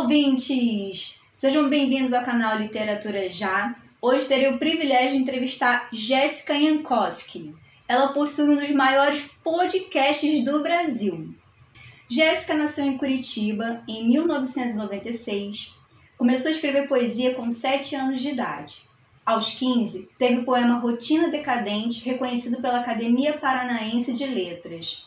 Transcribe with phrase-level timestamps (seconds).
[0.00, 1.20] Olá, ouvintes!
[1.36, 3.76] Sejam bem-vindos ao canal Literatura Já.
[4.00, 7.54] Hoje terei o privilégio de entrevistar Jéssica Jankowski.
[7.86, 11.34] Ela possui um dos maiores podcasts do Brasil.
[12.08, 15.76] Jéssica nasceu em Curitiba em 1996.
[16.16, 18.78] Começou a escrever poesia com 7 anos de idade.
[19.24, 25.06] Aos 15, teve o poema Rotina Decadente, reconhecido pela Academia Paranaense de Letras.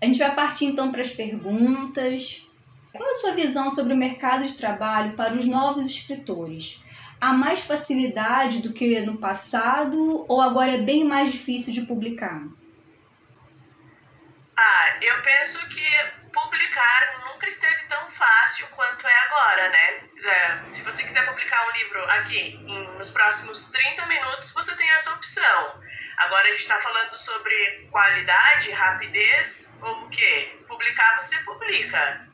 [0.00, 2.46] A gente vai partir então para as perguntas.
[2.92, 6.82] Qual a sua visão sobre o mercado de trabalho para os novos escritores?
[7.20, 12.42] Há mais facilidade do que no passado ou agora é bem mais difícil de publicar?
[15.00, 15.86] Eu penso que
[16.32, 20.00] publicar nunca esteve tão fácil quanto é agora, né?
[20.22, 24.88] É, se você quiser publicar um livro aqui em, nos próximos 30 minutos, você tem
[24.90, 25.82] essa opção.
[26.18, 30.58] Agora a gente está falando sobre qualidade, rapidez ou o quê?
[30.68, 32.28] Publicar você publica.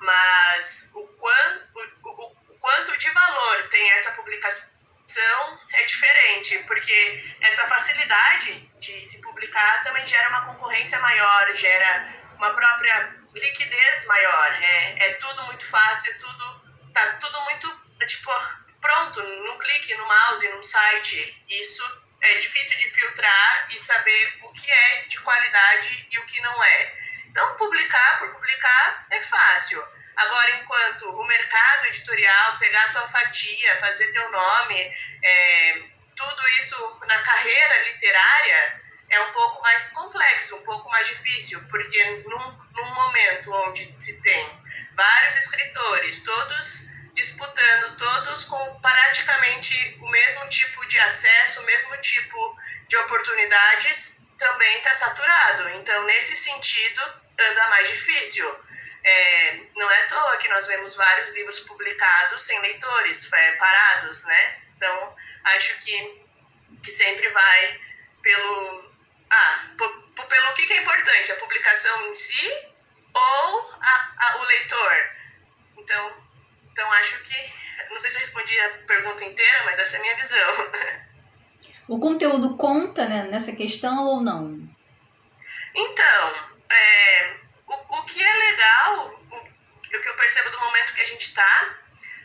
[0.00, 4.77] Mas o quanto, o, o, o quanto de valor tem essa publicação
[5.74, 12.54] é diferente, porque essa facilidade de se publicar também gera uma concorrência maior, gera uma
[12.54, 14.52] própria liquidez maior.
[14.52, 18.32] É, é tudo muito fácil, tudo tá tudo muito tipo
[18.80, 21.44] pronto, num clique no mouse, num site.
[21.48, 26.40] Isso é difícil de filtrar e saber o que é de qualidade e o que
[26.40, 26.94] não é.
[27.26, 29.82] Então, publicar por publicar é fácil.
[30.18, 34.92] Agora, enquanto o mercado editorial, pegar a tua fatia, fazer teu nome,
[35.24, 35.82] é,
[36.16, 42.04] tudo isso na carreira literária é um pouco mais complexo, um pouco mais difícil, porque
[42.26, 44.62] num, num momento onde se tem
[44.94, 52.56] vários escritores, todos disputando, todos com praticamente o mesmo tipo de acesso, o mesmo tipo
[52.88, 55.68] de oportunidades, também está saturado.
[55.70, 57.02] Então, nesse sentido,
[57.38, 58.67] anda mais difícil.
[59.04, 64.26] É, não é à toa que nós vemos vários livros publicados sem leitores, é, parados,
[64.26, 64.56] né?
[64.76, 66.24] Então, acho que,
[66.82, 67.80] que sempre vai
[68.22, 68.92] pelo.
[69.30, 69.64] Ah,
[70.28, 72.50] pelo que, que é importante, a publicação em si
[73.14, 75.10] ou a, a, o leitor.
[75.78, 76.28] Então,
[76.72, 77.34] então, acho que.
[77.90, 80.72] Não sei se eu respondi a pergunta inteira, mas essa é a minha visão.
[81.88, 84.60] O conteúdo conta né, nessa questão ou não?
[85.74, 87.36] Então, é,
[88.08, 91.78] que é legal, o, que eu percebo do momento que a gente está,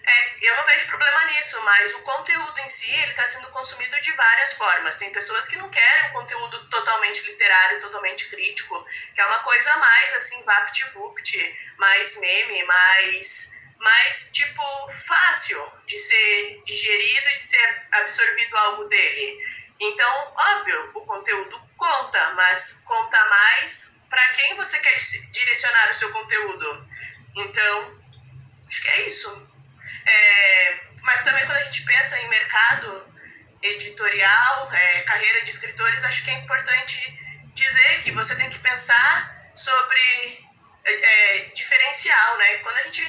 [0.06, 4.12] é, eu não vejo problema nisso, mas o conteúdo em si está sendo consumido de
[4.14, 4.98] várias formas.
[4.98, 8.86] Tem pessoas que não querem um conteúdo totalmente literário, totalmente crítico,
[9.16, 16.62] que é uma coisa mais assim, vapt-vupt, mais meme, mais, mais tipo fácil de ser
[16.66, 19.40] digerido e de ser absorvido algo dele.
[19.86, 24.96] Então, óbvio, o conteúdo conta, mas conta mais para quem você quer
[25.32, 26.88] direcionar o seu conteúdo.
[27.36, 28.02] Então,
[28.66, 29.52] acho que é isso.
[30.08, 33.14] É, mas também quando a gente pensa em mercado
[33.62, 37.20] editorial, é, carreira de escritores, acho que é importante
[37.54, 40.48] dizer que você tem que pensar sobre
[40.86, 42.58] é, é diferencial, né?
[42.60, 43.04] Quando a gente,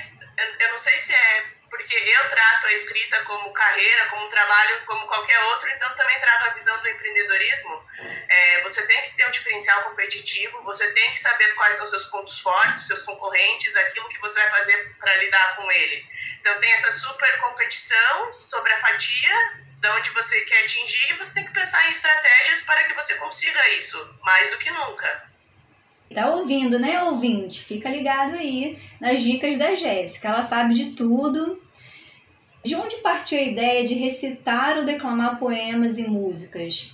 [0.58, 5.06] eu não sei se é porque eu trato a escrita como carreira, como trabalho, como
[5.08, 7.84] qualquer outro, então também trago a visão do empreendedorismo.
[8.28, 12.04] É, você tem que ter um diferencial competitivo, você tem que saber quais são seus
[12.04, 16.06] pontos fortes, seus concorrentes, aquilo que você vai fazer para lidar com ele.
[16.40, 21.34] Então tem essa super competição sobre a fatia de onde você quer atingir e você
[21.34, 25.28] tem que pensar em estratégias para que você consiga isso, mais do que nunca.
[26.14, 27.64] Tá ouvindo, né, ouvinte?
[27.64, 30.28] Fica ligado aí nas dicas da Jéssica.
[30.28, 31.63] Ela sabe de tudo
[32.64, 36.90] de onde partiu a ideia de recitar ou declamar poemas e músicas?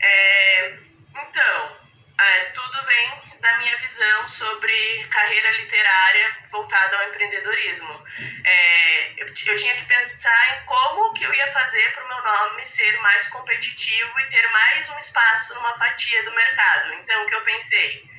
[0.00, 0.74] É,
[1.10, 1.76] então,
[2.20, 8.04] é, tudo vem da minha visão sobre carreira literária voltada ao empreendedorismo.
[8.44, 12.22] É, eu, eu, tinha que pensar em como que eu ia fazer para o meu
[12.22, 16.94] nome ser mais competitivo e ter mais um espaço numa fatia do mercado.
[16.94, 18.09] Então, o que eu pensei?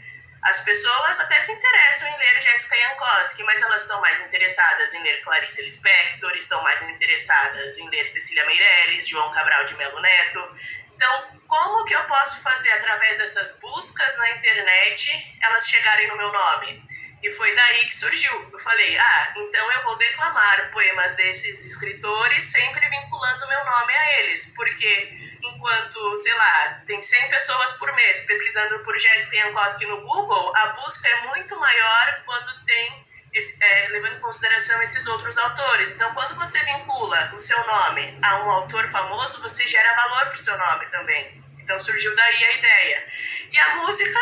[0.43, 5.03] As pessoas até se interessam em ler Jessica Jankowski, mas elas estão mais interessadas em
[5.03, 10.55] ler Clarice Lispector, estão mais interessadas em ler Cecília Meirelles, João Cabral de Melo Neto.
[10.95, 16.31] Então, como que eu posso fazer através dessas buscas na internet elas chegarem no meu
[16.31, 16.89] nome?
[17.21, 18.49] E foi daí que surgiu.
[18.51, 24.19] Eu falei, ah, então eu vou declamar poemas desses escritores, sempre vinculando meu nome a
[24.19, 30.01] eles, porque enquanto, sei lá, tem 100 pessoas por mês pesquisando por Jessica Jankowski no
[30.01, 35.95] Google, a busca é muito maior quando tem, é, levando em consideração esses outros autores.
[35.95, 40.33] Então, quando você vincula o seu nome a um autor famoso, você gera valor para
[40.33, 41.43] o seu nome também.
[41.59, 43.07] Então, surgiu daí a ideia.
[43.51, 44.19] E a música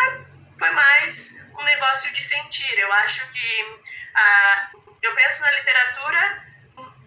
[0.58, 2.78] foi mais um negócio de sentir.
[2.78, 3.82] Eu acho que
[4.16, 4.70] ah,
[5.02, 6.50] eu penso na literatura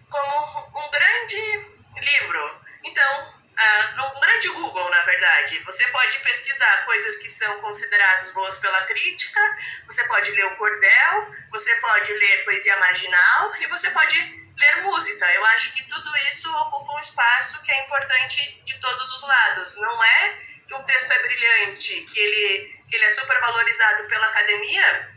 [0.09, 1.67] como um grande
[2.01, 2.61] livro.
[2.83, 8.57] Então, ah, num grande Google, na verdade, você pode pesquisar coisas que são consideradas boas
[8.59, 9.39] pela crítica,
[9.85, 14.17] você pode ler o cordel, você pode ler poesia marginal e você pode
[14.57, 15.31] ler música.
[15.33, 19.77] Eu acho que tudo isso ocupa um espaço que é importante de todos os lados.
[19.77, 24.27] Não é que um texto é brilhante, que ele, que ele é super valorizado pela
[24.27, 25.13] academia,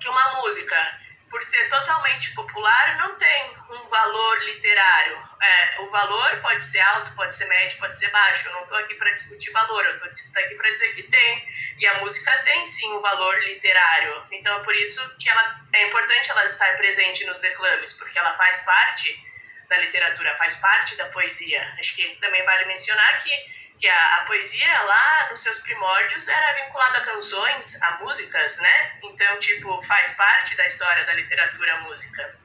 [0.00, 1.03] que uma música
[1.34, 5.18] por ser totalmente popular, não tem um valor literário.
[5.42, 8.46] É, o valor pode ser alto, pode ser médio, pode ser baixo.
[8.46, 11.48] Eu não estou aqui para discutir valor, eu estou aqui para dizer que tem.
[11.80, 14.24] E a música tem sim um valor literário.
[14.30, 18.32] Então é por isso que ela, é importante ela estar presente nos declames, porque ela
[18.34, 19.32] faz parte
[19.68, 21.60] da literatura, faz parte da poesia.
[21.80, 23.32] Acho que também vale mencionar que
[23.78, 28.92] que a, a, poesia lá nos seus primórdios era vinculada a canções, a músicas, né?
[29.04, 32.38] Então, tipo, faz parte da história da literatura música.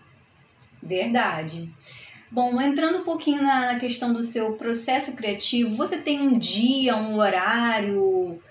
[0.82, 1.74] Verdade.
[2.32, 7.18] Bom, entrando um pouquinho na questão do seu processo criativo, você tem um dia, um
[7.18, 8.42] horário?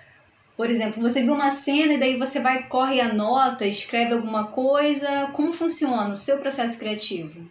[0.56, 4.48] Por exemplo, você viu uma cena e daí você vai, corre a nota, escreve alguma
[4.48, 5.30] coisa.
[5.32, 7.48] Como funciona o seu processo criativo?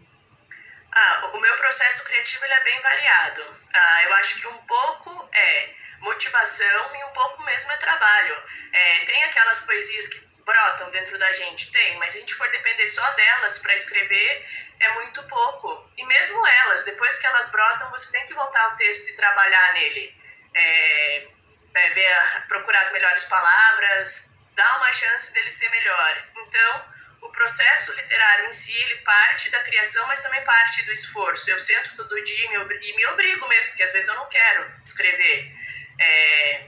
[1.00, 3.62] Ah, o meu processo criativo ele é bem variado.
[3.72, 8.36] Ah, eu acho que um pouco é motivação e um pouco mesmo é trabalho.
[8.74, 12.50] É, tem aquelas poesias que brotam dentro da gente, tem, mas se a gente for
[12.50, 14.50] depender só delas para escrever,
[14.80, 15.92] é muito pouco.
[15.98, 19.74] E mesmo elas, depois que elas brotam, você tem que voltar ao texto e trabalhar
[19.74, 20.20] nele.
[20.56, 21.28] É,
[21.76, 26.24] é, ver, procurar as melhores palavras, dar uma chance dele ser melhor.
[26.38, 26.86] Então,
[27.22, 31.50] o processo literário em si, ele parte da criação, mas também parte do esforço.
[31.50, 34.30] Eu sento todo dia e me, e me obrigo mesmo, porque às vezes eu não
[34.30, 35.52] quero escrever.
[36.00, 36.68] É,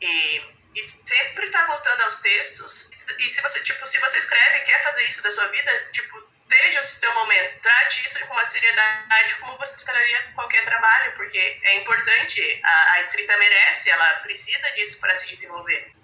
[0.00, 0.42] e,
[0.74, 2.90] e, sempre tá voltando aos textos.
[3.18, 6.22] E se você, tipo, se você escreve e quer fazer isso da sua vida, tipo,
[6.46, 11.38] desde o seu momento, trate isso com uma seriedade como você trataria qualquer trabalho, porque
[11.38, 16.01] é importante, a, a escrita merece, ela precisa disso para se desenvolver.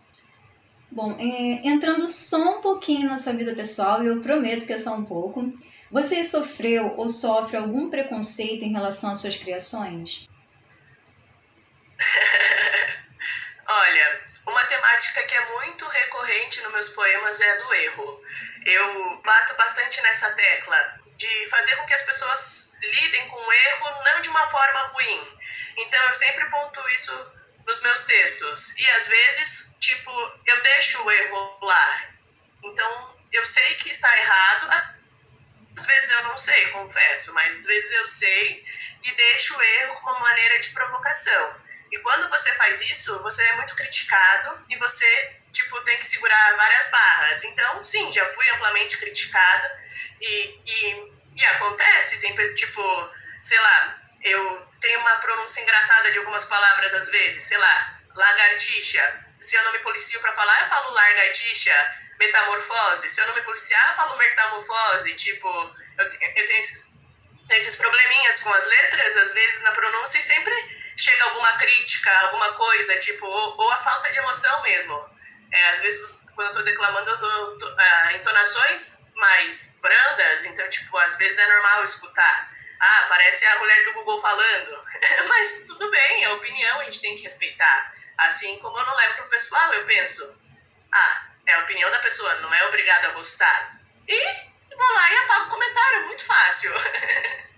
[0.91, 4.95] Bom, é, entrando só um pouquinho na sua vida pessoal, eu prometo que é só
[4.95, 5.53] um pouco,
[5.91, 10.27] você sofreu ou sofre algum preconceito em relação às suas criações?
[13.69, 18.23] Olha, uma temática que é muito recorrente nos meus poemas é a do erro.
[18.65, 24.05] Eu bato bastante nessa tecla de fazer com que as pessoas lidem com o erro
[24.05, 25.39] não de uma forma ruim.
[25.77, 27.38] Então eu sempre pontuo isso
[27.69, 28.77] nos meus textos.
[28.79, 30.11] E às vezes, tipo,
[30.47, 32.11] eu deixo o erro lá.
[32.65, 34.95] Então, eu sei que está errado.
[35.77, 38.65] Às vezes eu não sei, confesso, mas às vezes eu sei
[39.05, 41.63] e deixo o erro como maneira de provocação.
[41.93, 46.57] E quando você faz isso, você é muito criticado e você, tipo, tem que segurar
[46.57, 47.45] várias barras.
[47.45, 49.85] Então, sim, já fui amplamente criticada
[50.21, 52.83] e, e, e acontece, tem, tipo,
[53.43, 59.25] sei lá, eu tenho uma pronúncia engraçada de algumas palavras às vezes, sei lá, lagartixa.
[59.41, 63.09] Se eu não me policio para falar, eu falo lagartixa, metamorfose.
[63.09, 65.15] Se eu não me policiar, eu falo metamorfose.
[65.15, 65.49] Tipo,
[65.99, 66.11] eu, eu
[66.47, 66.95] tenho, esses,
[67.47, 72.13] tenho esses probleminhas com as letras, às vezes na pronúncia, e sempre chega alguma crítica,
[72.23, 75.19] alguma coisa, tipo, ou, ou a falta de emoção mesmo.
[75.51, 80.99] É, às vezes, quando eu tô declamando, eu dou uh, entonações mais brandas, então, tipo,
[80.99, 84.85] às vezes é normal escutar ah, parece a mulher do Google falando.
[85.29, 87.95] Mas tudo bem, é opinião, a gente tem que respeitar.
[88.17, 90.41] Assim como eu não levo pro pessoal, eu penso,
[90.93, 93.81] ah, é a opinião da pessoa, não é obrigado a gostar.
[94.07, 94.25] E
[94.77, 96.73] vou lá e apago o comentário, muito fácil.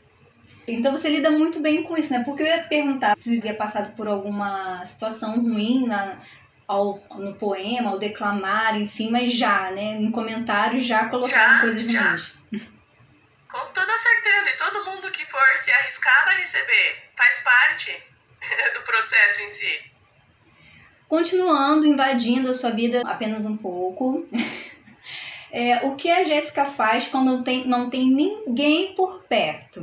[0.69, 2.23] Então você lida muito bem com isso, né?
[2.25, 6.19] Porque eu ia perguntar se você havia passado por alguma situação ruim na,
[6.67, 9.99] ao, no poema, ao declamar, enfim, mas já, né?
[9.99, 12.11] No comentário já colocaram coisas já.
[12.11, 12.39] ruins.
[13.51, 18.03] Com toda certeza, e todo mundo que for se arriscar vai receber, faz parte
[18.75, 19.91] do processo em si.
[21.09, 24.29] Continuando invadindo a sua vida apenas um pouco.
[25.53, 29.81] É, o que a Jéssica faz quando não tem, não tem ninguém por perto?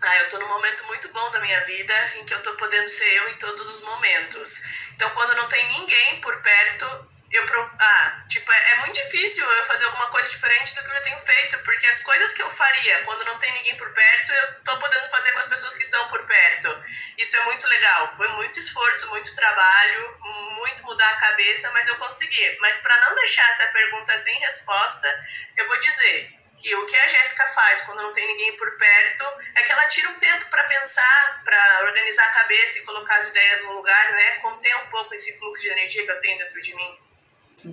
[0.00, 2.86] Ah, eu tô num momento muito bom da minha vida em que eu tô podendo
[2.86, 4.66] ser eu em todos os momentos.
[4.94, 6.86] Então, quando não tem ninguém por perto,
[7.36, 7.70] eu pro...
[7.78, 11.18] ah, tipo, é, é, muito difícil eu fazer alguma coisa diferente do que eu tenho
[11.20, 14.76] feito, porque as coisas que eu faria quando não tem ninguém por perto, eu tô
[14.78, 16.84] podendo fazer com as pessoas que estão por perto.
[17.18, 18.12] Isso é muito legal.
[18.14, 20.18] Foi muito esforço, muito trabalho,
[20.58, 22.56] muito mudar a cabeça, mas eu consegui.
[22.60, 25.08] Mas para não deixar essa pergunta sem resposta,
[25.56, 29.24] eu vou dizer que o que a Jéssica faz quando não tem ninguém por perto
[29.54, 33.28] é que ela tira um tempo para pensar, para organizar a cabeça e colocar as
[33.28, 34.36] ideias no lugar, né?
[34.36, 37.05] Conter um pouco esse fluxo de energia que eu tenho dentro de mim.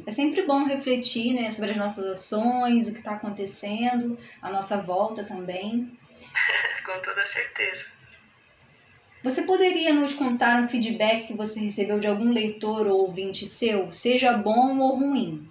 [0.08, 4.82] É sempre bom refletir né, sobre as nossas ações, o que está acontecendo, a nossa
[4.82, 5.98] volta também.
[6.86, 8.04] Com toda certeza.
[9.24, 13.92] Você poderia nos contar um feedback que você recebeu de algum leitor ou ouvinte seu,
[13.92, 15.50] seja bom ou ruim?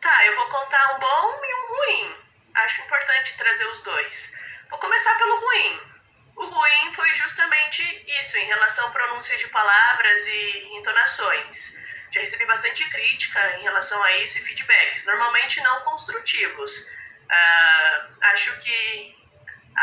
[0.00, 2.14] Tá, eu vou contar um bom e um ruim.
[2.54, 4.40] Acho importante trazer os dois.
[4.70, 5.80] Vou começar pelo ruim.
[6.36, 7.82] O ruim foi justamente
[8.20, 11.84] isso, em relação à pronúncia de palavras e entonações.
[12.10, 16.96] Já recebi bastante crítica em relação a isso e feedbacks, normalmente não construtivos.
[17.30, 19.18] Uh, acho que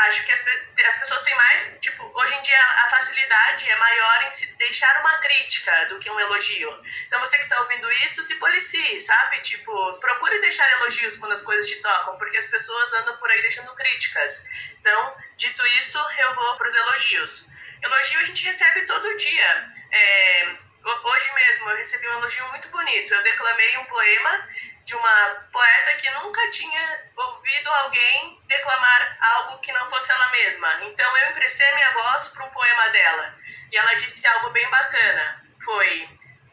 [0.07, 0.45] acho que as,
[0.87, 4.99] as pessoas têm mais, tipo, hoje em dia a facilidade é maior em se deixar
[4.99, 6.69] uma crítica do que um elogio.
[7.07, 9.39] Então você que está ouvindo isso, se policie, sabe?
[9.41, 13.41] Tipo, procure deixar elogios quando as coisas te tocam, porque as pessoas andam por aí
[13.41, 14.49] deixando críticas.
[14.79, 17.51] Então, dito isto, eu vou para os elogios.
[17.81, 19.71] Elogio a gente recebe todo dia.
[19.91, 23.13] É, Hoje mesmo eu recebi um elogio muito bonito.
[23.13, 24.49] Eu declamei um poema
[24.83, 30.83] de uma poeta que nunca tinha ouvido alguém declamar algo que não fosse ela mesma.
[30.83, 33.39] Então eu emprestei minha voz para um poema dela.
[33.71, 35.43] E ela disse algo bem bacana.
[35.63, 36.07] Foi: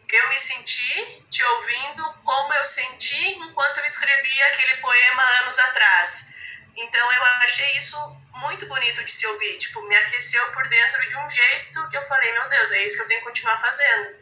[0.09, 6.37] Eu me senti te ouvindo como eu senti enquanto eu escrevia aquele poema anos atrás.
[6.75, 7.99] Então eu achei isso
[8.37, 12.05] muito bonito de se ouvir, tipo, me aqueceu por dentro de um jeito que eu
[12.05, 14.22] falei, meu Deus, é isso que eu tenho que continuar fazendo.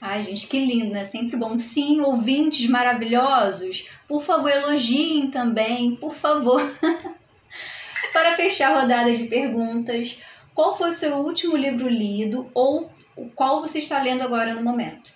[0.00, 1.04] Ai, gente, que lindo, né?
[1.04, 1.58] Sempre bom.
[1.58, 6.60] Sim, ouvintes maravilhosos, por favor, elogiem também, por favor.
[8.12, 10.22] Para fechar a rodada de perguntas,
[10.54, 12.92] qual foi o seu último livro lido ou
[13.34, 15.12] qual você está lendo agora no momento?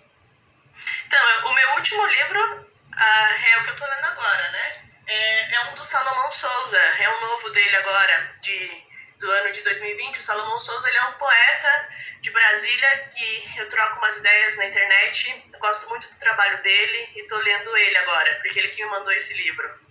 [1.06, 4.72] Então, o meu último livro uh, é o que eu estou lendo agora, né?
[5.06, 8.91] É, é um do Salomão Souza, é um novo dele agora, de
[9.22, 10.18] do ano de 2020.
[10.18, 11.88] O Salomão Souza ele é um poeta
[12.20, 15.44] de Brasília que eu troco umas ideias na internet.
[15.52, 18.90] Eu gosto muito do trabalho dele e estou lendo ele agora, porque ele que me
[18.90, 19.82] mandou esse livro.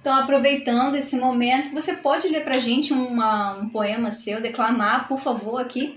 [0.00, 5.20] Então, aproveitando esse momento, você pode ler pra gente uma, um poema seu, declamar, por
[5.20, 5.96] favor, aqui?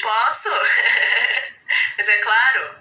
[0.00, 0.48] Posso?
[1.96, 2.74] Mas é claro.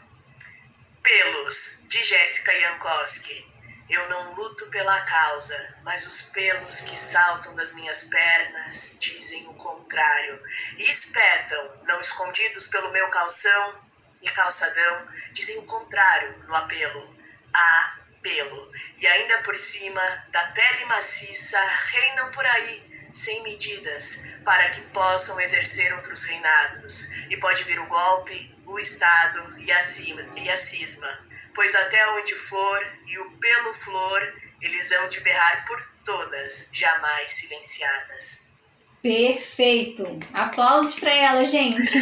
[1.04, 3.46] Pelos, de Jéssica Jankowski.
[3.88, 9.54] Eu não luto pela causa, mas os pelos que saltam das minhas pernas dizem o
[9.54, 10.42] contrário.
[10.78, 13.80] E espetam, não escondidos pelo meu calção
[14.22, 17.16] e calçadão, dizem o contrário no apelo.
[17.54, 20.02] Há pelo, e ainda por cima
[20.32, 21.60] da pele maciça
[21.92, 27.86] reinam por aí, sem medidas, para que possam exercer outros reinados, e pode vir o
[27.86, 31.25] golpe, o Estado e a, cima, e a cisma
[31.56, 37.32] pois até onde for e o pelo flor, eles hão de berrar por todas, jamais
[37.32, 38.58] silenciadas.
[39.02, 40.20] Perfeito!
[40.34, 41.98] Aplausos para ela, gente!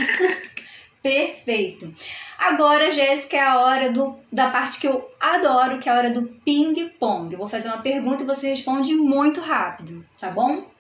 [1.02, 1.94] Perfeito!
[2.38, 6.10] Agora, Jéssica, é a hora do, da parte que eu adoro, que é a hora
[6.10, 7.34] do ping-pong.
[7.34, 10.72] Eu vou fazer uma pergunta e você responde muito rápido, tá bom?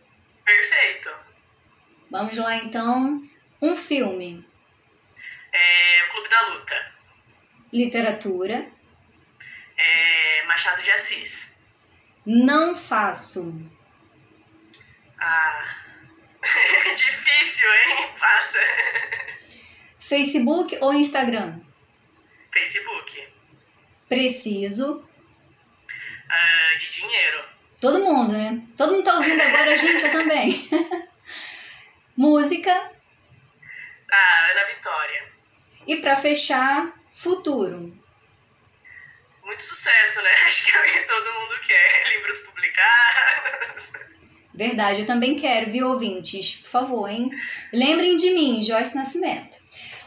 [0.44, 1.10] Perfeito!
[2.10, 3.22] Vamos lá, então.
[3.62, 4.46] Um filme.
[5.52, 6.93] É, Clube da Luta.
[7.74, 8.72] Literatura.
[9.76, 11.66] É, Machado de Assis.
[12.24, 13.68] Não faço.
[15.20, 15.76] Ah.
[16.96, 18.10] Difícil, hein?
[18.20, 18.60] Passa.
[20.00, 21.60] Facebook ou Instagram?
[22.52, 23.28] Facebook.
[24.08, 25.10] Preciso.
[26.30, 27.44] Ah, de dinheiro.
[27.82, 28.62] Todo mundo, né?
[28.78, 30.70] Todo mundo tá ouvindo agora, a gente, eu também.
[32.16, 32.72] Música.
[34.12, 35.34] Ah, Ana Vitória.
[35.88, 37.96] E para fechar, Futuro.
[39.44, 40.32] Muito sucesso, né?
[40.48, 42.10] Acho que é o que todo mundo quer.
[42.18, 43.94] Livros publicados.
[44.54, 46.58] Verdade, eu também quero, viu, ouvintes?
[46.58, 47.30] Por favor, hein?
[47.72, 49.58] Lembrem de mim, Joyce Nascimento.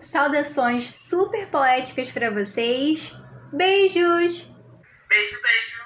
[0.00, 3.14] Saudações super poéticas para vocês.
[3.52, 4.54] Beijos!
[5.08, 5.85] Beijo, beijo!